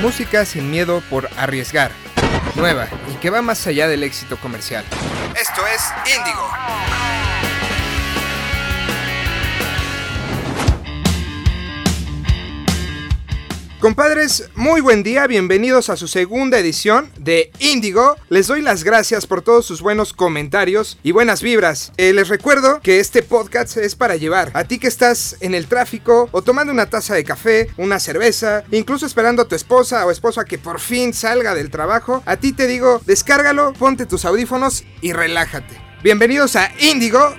[0.00, 1.92] Música sin miedo por arriesgar.
[2.54, 4.82] Nueva y que va más allá del éxito comercial.
[5.38, 6.50] Esto es Índigo.
[13.80, 18.14] Compadres, muy buen día, bienvenidos a su segunda edición de Índigo.
[18.28, 21.90] Les doy las gracias por todos sus buenos comentarios y buenas vibras.
[21.96, 25.66] Eh, les recuerdo que este podcast es para llevar a ti que estás en el
[25.66, 30.10] tráfico o tomando una taza de café, una cerveza, incluso esperando a tu esposa o
[30.10, 32.22] esposo a que por fin salga del trabajo.
[32.26, 35.80] A ti te digo, descárgalo, ponte tus audífonos y relájate.
[36.02, 37.34] Bienvenidos a Índigo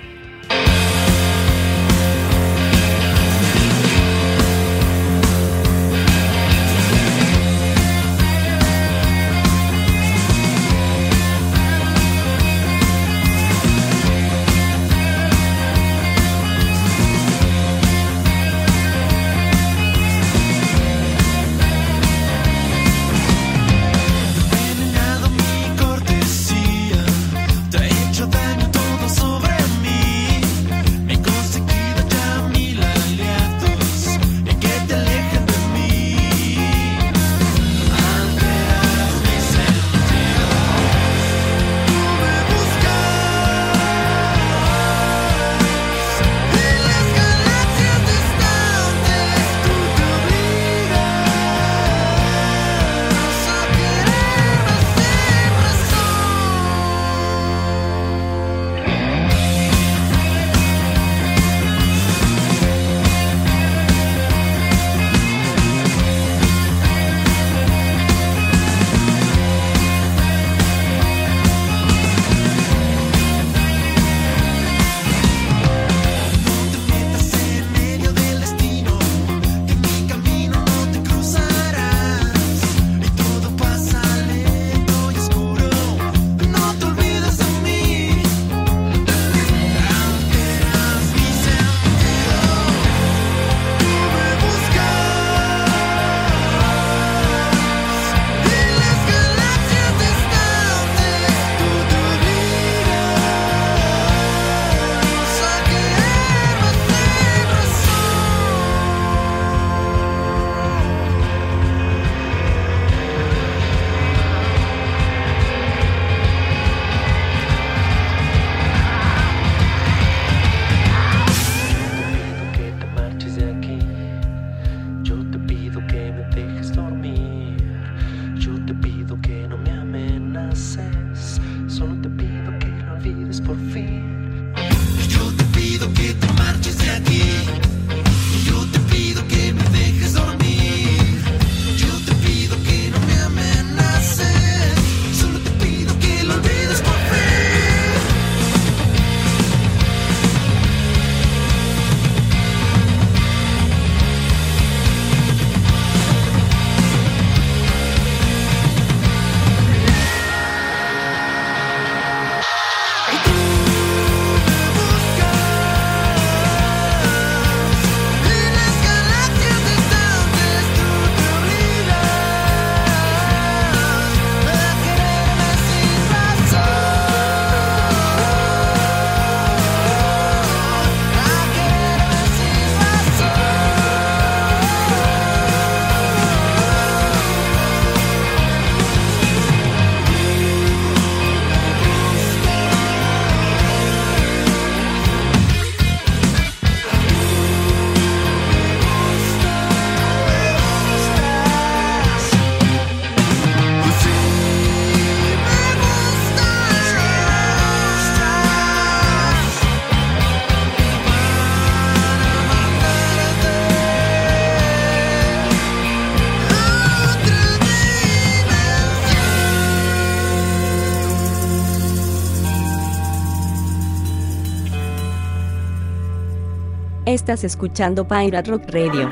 [227.04, 229.10] Estás escuchando Pirate Rock Radio.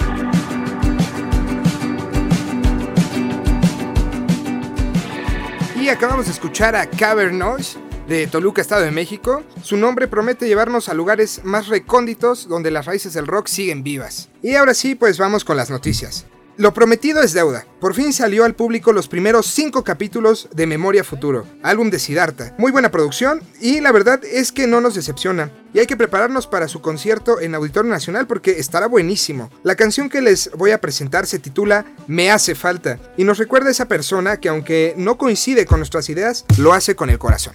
[5.75, 9.43] Y acabamos de escuchar a Cavernoise de Toluca, Estado de México.
[9.65, 14.29] Su nombre promete llevarnos a lugares más recónditos donde las raíces del rock siguen vivas.
[14.41, 16.27] Y ahora sí, pues vamos con las noticias.
[16.61, 17.65] Lo prometido es deuda.
[17.81, 22.55] Por fin salió al público los primeros cinco capítulos de Memoria Futuro, álbum de Siddhartha.
[22.59, 25.51] Muy buena producción y la verdad es que no nos decepciona.
[25.73, 29.49] Y hay que prepararnos para su concierto en Auditorio Nacional porque estará buenísimo.
[29.63, 33.69] La canción que les voy a presentar se titula Me hace falta y nos recuerda
[33.69, 37.55] a esa persona que aunque no coincide con nuestras ideas, lo hace con el corazón.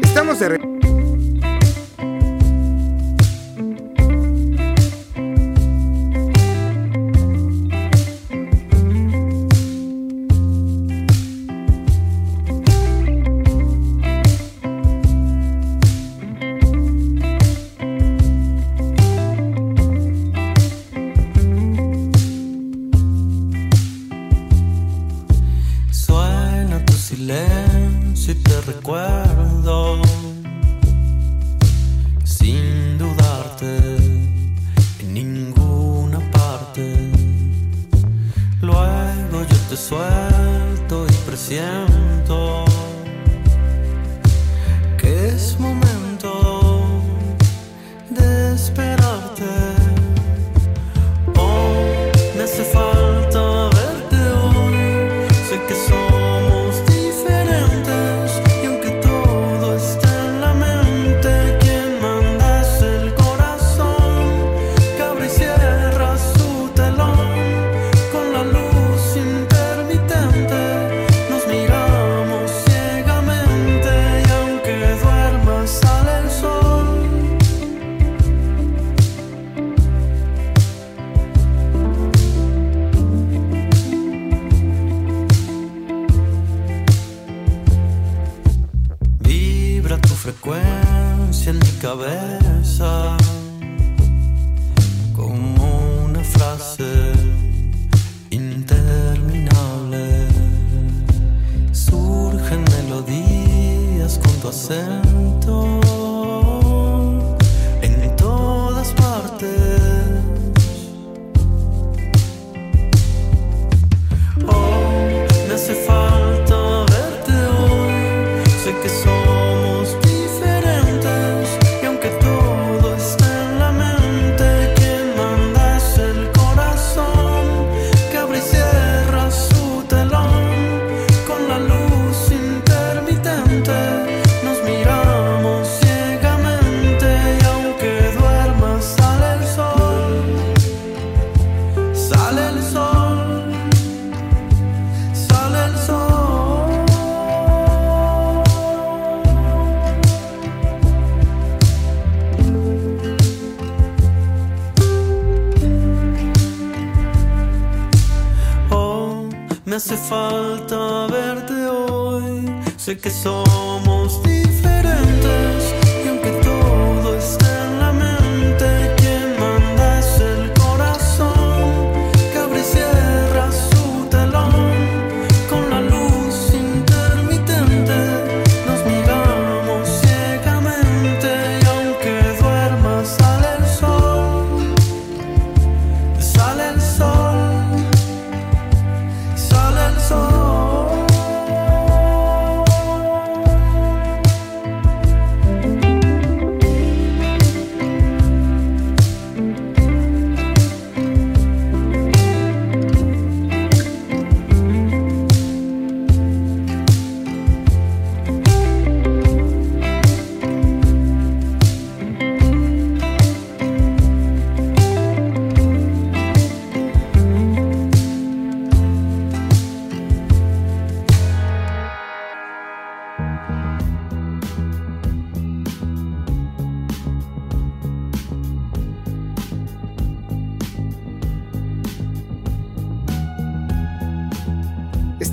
[0.00, 0.75] Estamos de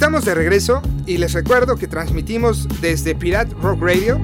[0.04, 4.20] Estamos de regreso y les recuerdo que transmitimos desde Pirate Rock Radio.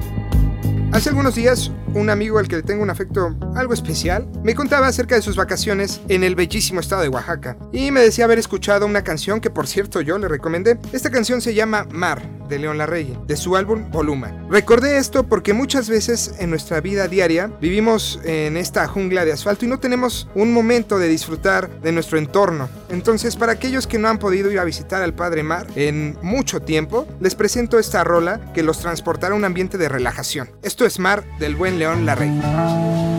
[0.92, 4.86] Hace algunos días un amigo al que le tengo un afecto algo especial, me contaba
[4.86, 8.86] acerca de sus vacaciones en el bellísimo estado de Oaxaca y me decía haber escuchado
[8.86, 10.78] una canción que por cierto yo le recomendé.
[10.92, 14.46] Esta canción se llama Mar de León Larregui, de su álbum Voluma.
[14.50, 19.64] Recordé esto porque muchas veces en nuestra vida diaria vivimos en esta jungla de asfalto
[19.64, 22.68] y no tenemos un momento de disfrutar de nuestro entorno.
[22.90, 26.60] Entonces, para aquellos que no han podido ir a visitar al Padre Mar en mucho
[26.60, 30.50] tiempo, les presento esta rola que los transportará a un ambiente de relajación.
[30.62, 33.09] Esto es Mar del buen León Larregui.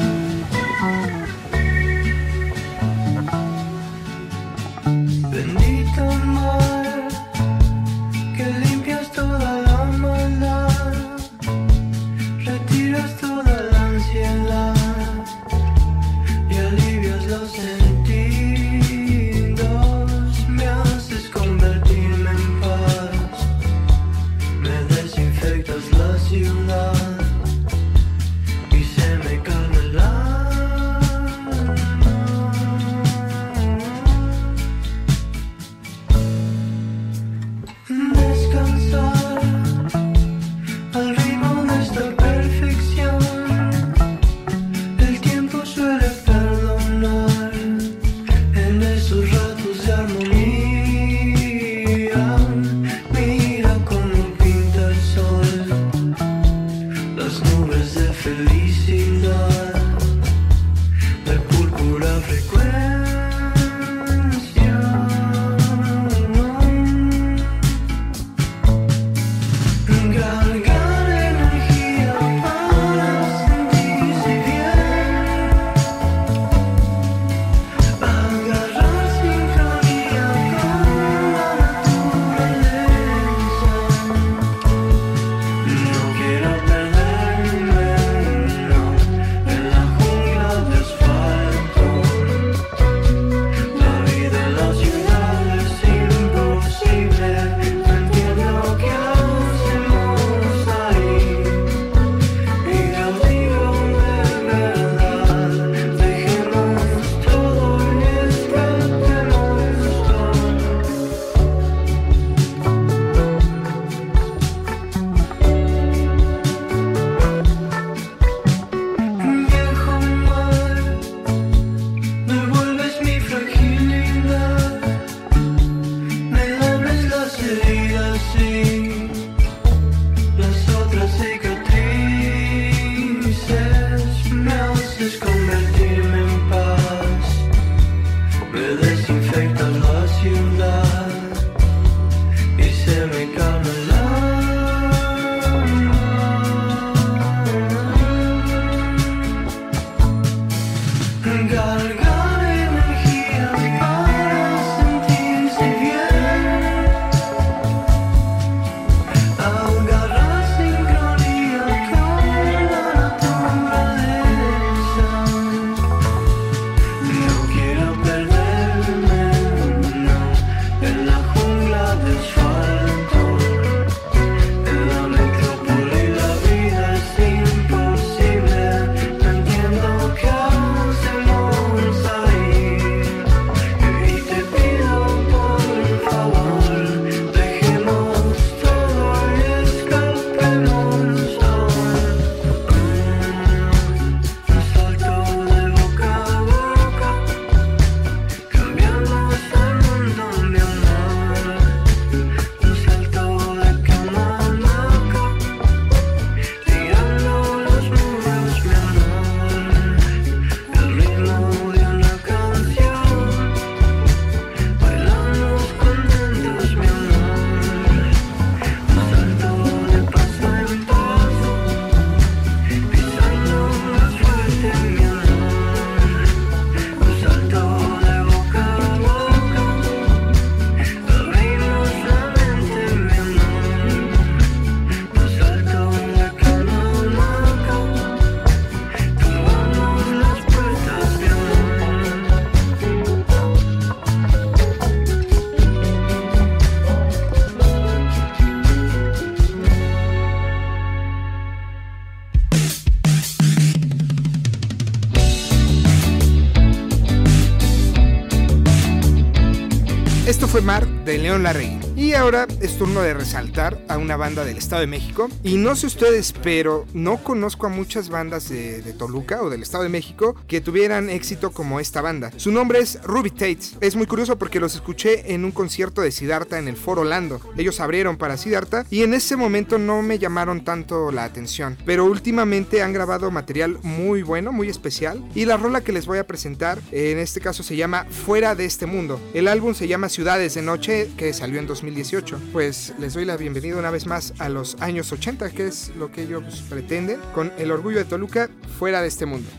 [261.37, 261.80] Larregui.
[262.21, 265.27] Ahora es turno de resaltar a una banda del Estado de México.
[265.43, 269.85] Y no sé ustedes, pero no conozco a muchas bandas de, Toluca o del Estado
[269.85, 272.31] de México que tuvieran éxito como esta banda.
[272.37, 273.75] Su nombre es Ruby Tates.
[273.81, 277.41] Es muy curioso porque los escuché en un concierto de Siddhartha en el Foro Lando.
[277.57, 281.75] Ellos abrieron para Siddhartha y en ese momento no me llamaron tanto la atención.
[281.87, 285.27] Pero últimamente han grabado material muy bueno, muy especial.
[285.33, 288.65] Y la rola que les voy a presentar en este caso se llama Fuera de
[288.65, 289.19] este mundo.
[289.33, 292.10] El álbum se llama Ciudades de Noche que salió en 2018.
[292.51, 296.11] Pues les doy la bienvenida una vez más a los años 80, que es lo
[296.11, 299.49] que ellos pretenden, con el orgullo de Toluca fuera de este mundo.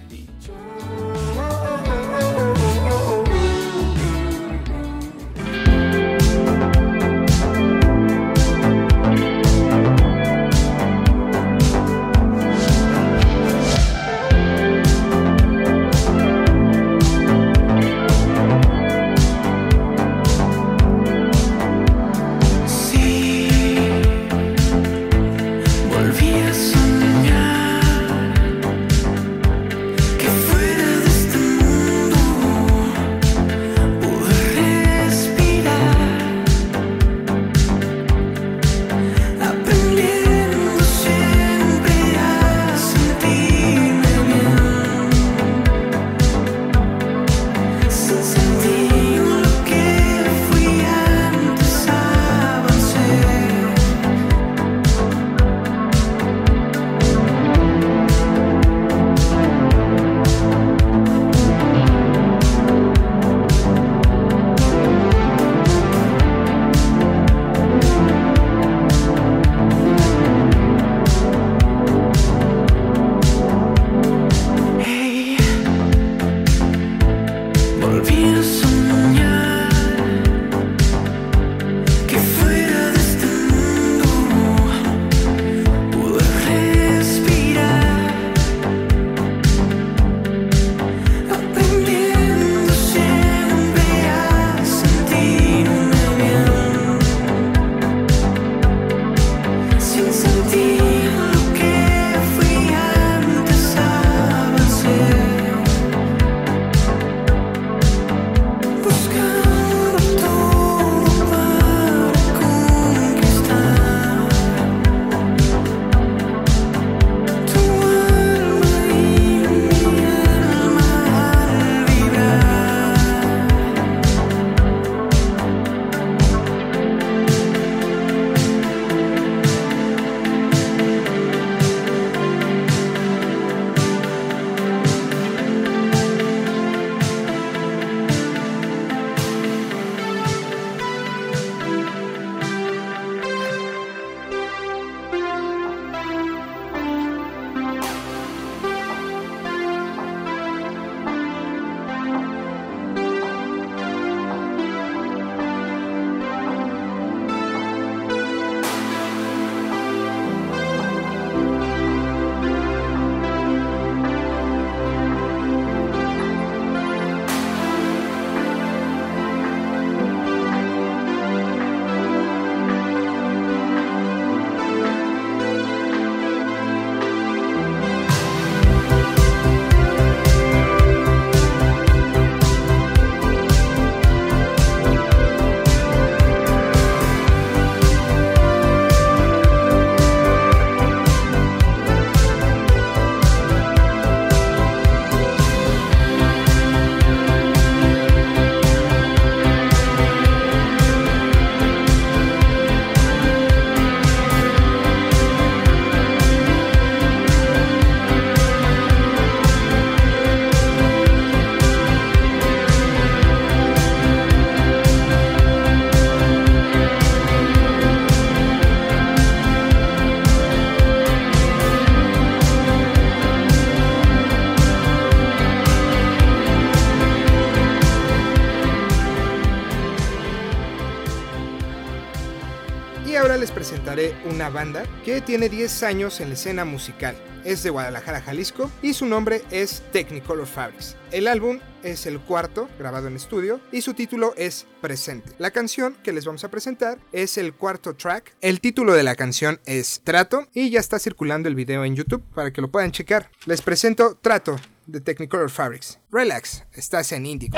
[234.43, 237.15] Una banda que tiene 10 años en la escena musical.
[237.45, 240.97] Es de Guadalajara, Jalisco y su nombre es Technicolor Fabrics.
[241.13, 245.31] El álbum es el cuarto grabado en estudio y su título es Presente.
[245.39, 248.35] La canción que les vamos a presentar es el cuarto track.
[248.41, 252.25] El título de la canción es Trato y ya está circulando el video en YouTube
[252.35, 253.31] para que lo puedan checar.
[253.47, 256.01] Les presento Trato de Technicolor Fabrics.
[256.11, 257.57] Relax, estás en Indigo.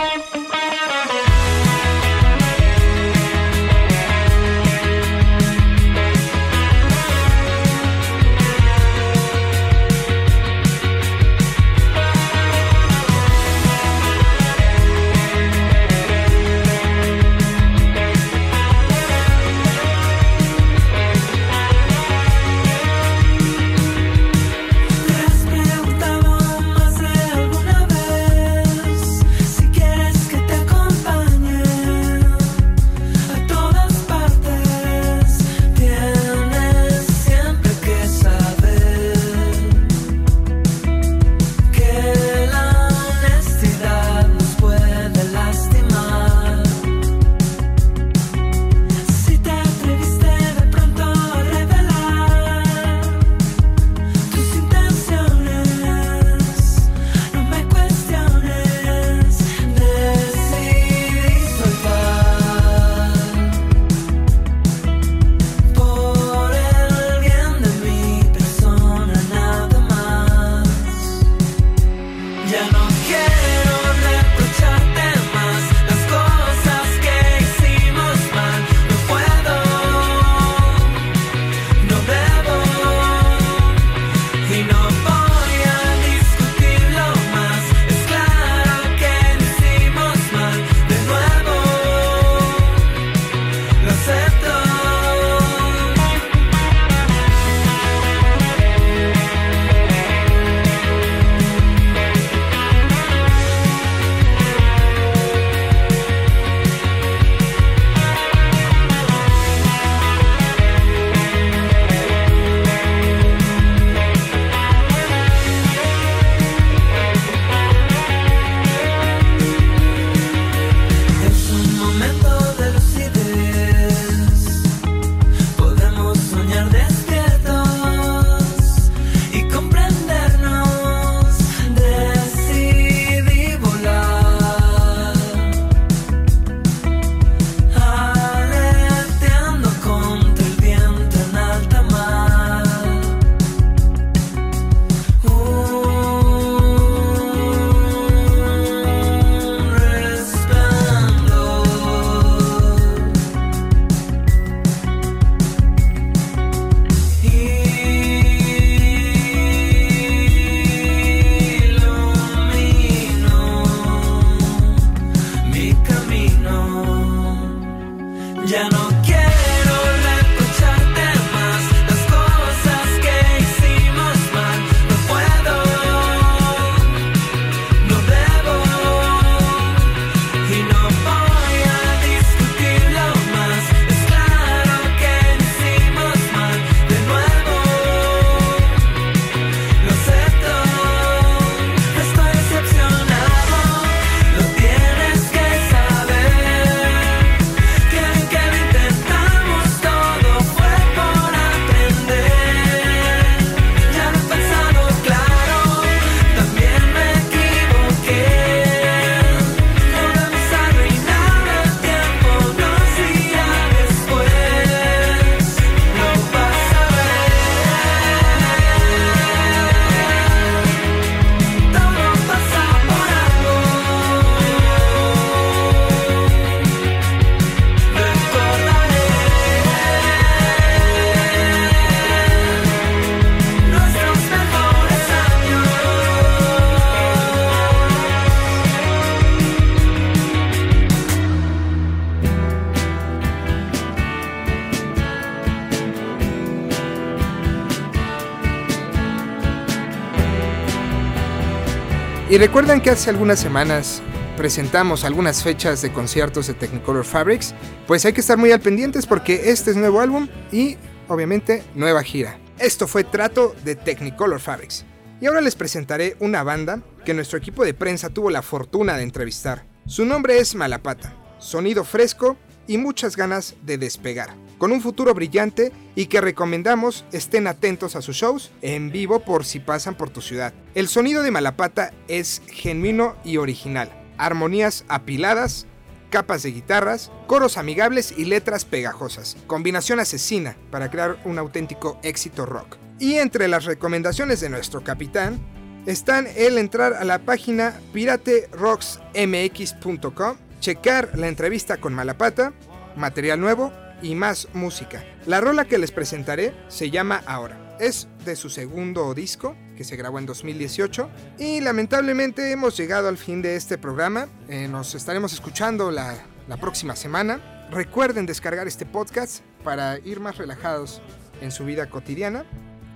[252.30, 254.00] Y recuerdan que hace algunas semanas
[254.38, 257.54] presentamos algunas fechas de conciertos de Technicolor Fabrics,
[257.86, 262.02] pues hay que estar muy al pendientes porque este es nuevo álbum y obviamente nueva
[262.02, 262.38] gira.
[262.58, 264.86] Esto fue Trato de Technicolor Fabrics.
[265.20, 269.02] Y ahora les presentaré una banda que nuestro equipo de prensa tuvo la fortuna de
[269.02, 269.66] entrevistar.
[269.86, 275.72] Su nombre es Malapata, sonido fresco y muchas ganas de despegar, con un futuro brillante
[275.94, 280.20] y que recomendamos estén atentos a sus shows en vivo por si pasan por tu
[280.20, 280.52] ciudad.
[280.74, 285.66] El sonido de Malapata es genuino y original, armonías apiladas,
[286.10, 292.46] capas de guitarras, coros amigables y letras pegajosas, combinación asesina para crear un auténtico éxito
[292.46, 292.76] rock.
[293.00, 295.40] Y entre las recomendaciones de nuestro capitán
[295.86, 302.54] están el entrar a la página piraterocksmx.com, checar la entrevista con Malapata,
[302.96, 305.04] material nuevo y más música.
[305.26, 307.76] La rola que les presentaré se llama Ahora.
[307.78, 311.10] Es de su segundo disco, que se grabó en 2018.
[311.38, 314.26] Y lamentablemente hemos llegado al fin de este programa.
[314.48, 316.16] Eh, nos estaremos escuchando la,
[316.48, 317.66] la próxima semana.
[317.70, 321.02] Recuerden descargar este podcast para ir más relajados
[321.42, 322.46] en su vida cotidiana.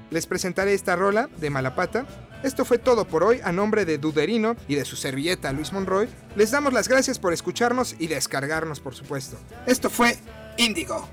[0.08, 2.06] Les presentaré esta rola de Malapata.
[2.42, 6.08] Esto fue todo por hoy a nombre de Duderino y de su servilleta Luis Monroy.
[6.36, 9.36] Les damos las gracias por escucharnos y descargarnos, por supuesto.
[9.66, 10.16] Esto fue
[10.56, 11.08] Índigo.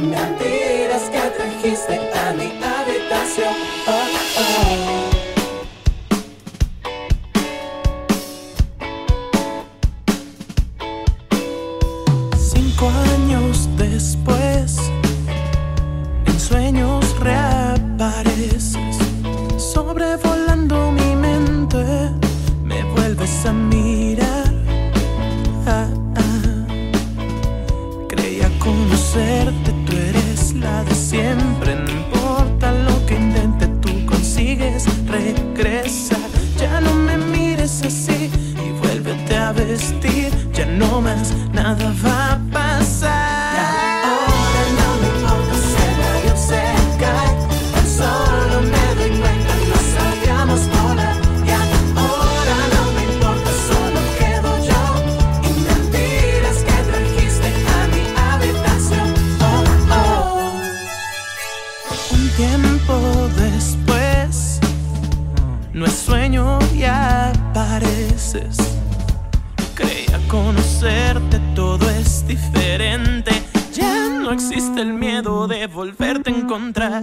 [0.00, 3.54] Mentiras que a mi habitación
[3.86, 4.08] oh,
[4.38, 4.99] oh.
[75.90, 77.02] Volverte a encontrar.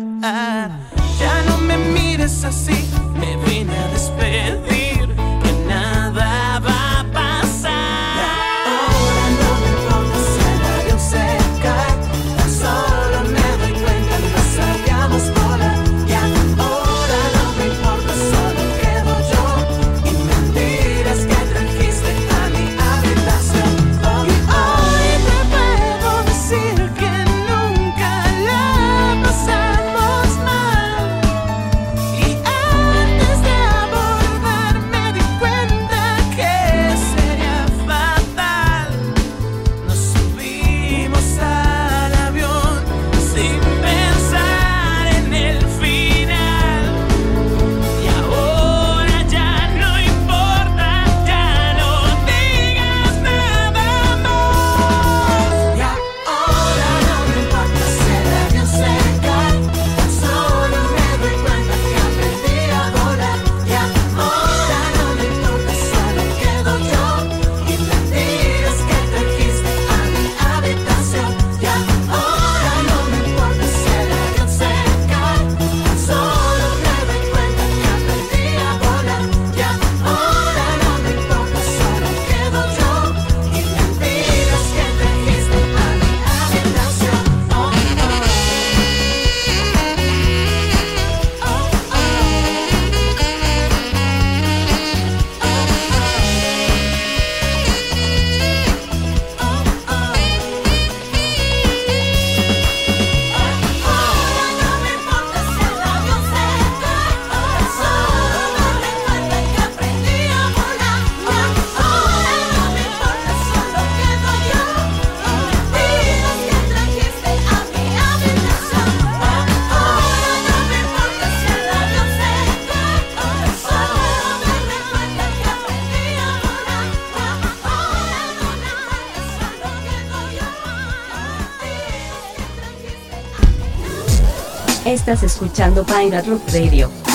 [135.07, 137.06] Estás escuchando Pirate Rock Radio.